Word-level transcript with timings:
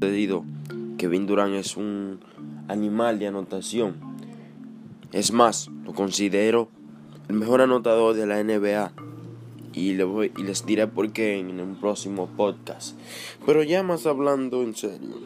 Kevin 0.00 0.96
Kevin 0.96 1.26
Durant 1.26 1.54
es 1.54 1.76
un 1.76 2.20
animal 2.68 3.18
de 3.18 3.26
anotación. 3.26 3.96
Es 5.10 5.32
más, 5.32 5.70
lo 5.84 5.92
considero 5.92 6.68
el 7.28 7.34
mejor 7.34 7.62
anotador 7.62 8.14
de 8.14 8.26
la 8.26 8.42
NBA. 8.44 8.92
Y 9.74 9.94
les 9.94 10.66
diré 10.66 10.86
por 10.86 11.12
qué 11.12 11.38
en 11.40 11.60
un 11.60 11.80
próximo 11.80 12.28
podcast. 12.36 12.96
Pero 13.44 13.64
ya 13.64 13.82
más 13.82 14.06
hablando 14.06 14.62
en 14.62 14.76
serio. 14.76 15.16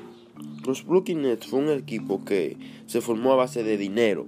Los 0.66 0.86
Brooklyn 0.86 1.20
Nets 1.20 1.48
fue 1.48 1.58
un 1.58 1.68
equipo 1.68 2.24
que 2.24 2.56
se 2.86 3.02
formó 3.02 3.32
a 3.32 3.36
base 3.36 3.62
de 3.64 3.76
dinero. 3.76 4.26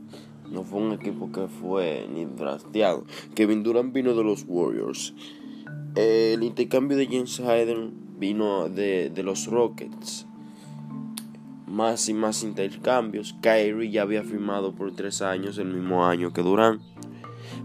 No 0.51 0.63
fue 0.63 0.81
un 0.81 0.93
equipo 0.93 1.33
que 1.33 1.49
fue 1.49 2.07
ni 2.13 2.27
drafteado. 2.27 3.05
Kevin 3.35 3.63
Durant 3.63 3.95
vino 3.95 4.15
de 4.15 4.25
los 4.25 4.45
Warriors. 4.47 5.15
El 5.95 6.43
intercambio 6.43 6.99
de 6.99 7.07
James 7.07 7.41
Harden 7.43 7.95
vino 8.19 8.69
de, 8.69 9.09
de 9.09 9.23
los 9.23 9.47
Rockets 9.47 10.27
más 11.75 12.09
y 12.09 12.15
más 12.15 12.45
intercambios. 12.45 13.35
Kyrie 13.43 13.91
ya 13.91 14.03
había 14.03 14.23
firmado 14.23 14.75
por 14.75 14.95
tres 14.95 15.23
años, 15.23 15.59
el 15.59 15.67
mismo 15.67 16.07
año 16.07 16.33
que 16.33 16.43
Durant. 16.43 16.81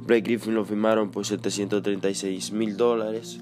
Blake 0.06 0.22
Griffin 0.22 0.56
lo 0.56 0.66
firmaron 0.66 1.12
por 1.12 1.26
736 1.26 2.52
mil 2.52 2.76
dólares. 2.76 3.40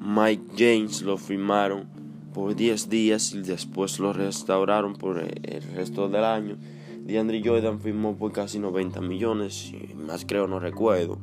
Mike 0.00 0.42
James 0.56 1.02
lo 1.02 1.16
firmaron 1.16 1.86
por 2.34 2.56
10 2.56 2.88
días 2.88 3.32
y 3.34 3.42
después 3.42 4.00
lo 4.00 4.12
restauraron 4.12 4.94
por 4.94 5.18
el 5.18 5.62
resto 5.74 6.08
del 6.08 6.24
año. 6.24 6.56
DeAndre 7.04 7.40
Jordan 7.44 7.80
firmó 7.80 8.16
por 8.16 8.32
casi 8.32 8.58
90 8.58 9.00
millones, 9.00 9.72
más 9.96 10.24
creo 10.24 10.46
no 10.46 10.58
recuerdo. 10.58 11.18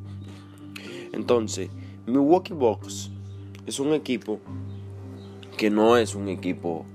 Entonces, 1.12 1.70
Milwaukee 2.06 2.54
Bucks 2.54 3.12
es 3.66 3.80
un 3.80 3.94
equipo 3.94 4.40
que 5.58 5.70
no 5.70 5.98
es 5.98 6.16
un 6.16 6.30
equipo 6.30 6.86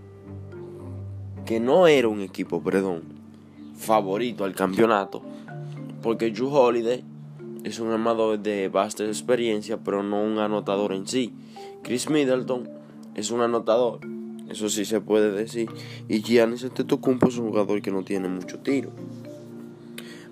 que 1.52 1.60
no 1.60 1.86
era 1.86 2.08
un 2.08 2.22
equipo, 2.22 2.62
perdón, 2.62 3.02
favorito 3.76 4.44
al 4.44 4.54
campeonato, 4.54 5.20
porque 6.00 6.30
Drew 6.30 6.48
Holiday 6.48 7.04
es 7.62 7.78
un 7.78 7.90
armador 7.90 8.38
de 8.38 8.70
vasta 8.70 9.04
experiencia, 9.04 9.76
pero 9.76 10.02
no 10.02 10.22
un 10.22 10.38
anotador 10.38 10.94
en 10.94 11.06
sí. 11.06 11.30
Chris 11.82 12.08
Middleton 12.08 12.70
es 13.14 13.30
un 13.30 13.42
anotador, 13.42 14.00
eso 14.48 14.70
sí 14.70 14.86
se 14.86 15.02
puede 15.02 15.30
decir, 15.30 15.68
y 16.08 16.22
Giannis 16.22 16.64
Antetokounmpo 16.64 17.28
es 17.28 17.36
un 17.36 17.50
jugador 17.50 17.82
que 17.82 17.90
no 17.90 18.02
tiene 18.02 18.28
mucho 18.28 18.60
tiro. 18.60 18.88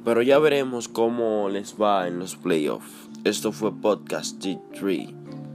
Pero 0.02 0.22
ya 0.22 0.38
veremos 0.38 0.88
cómo 0.88 1.50
les 1.50 1.74
va 1.78 2.08
en 2.08 2.18
los 2.18 2.36
playoffs. 2.36 3.10
Esto 3.24 3.52
fue 3.52 3.74
Podcast 3.74 4.42
G3. 4.42 5.12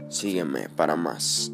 Sígueme 0.09 0.69
para 0.75 0.95
más. 0.95 1.51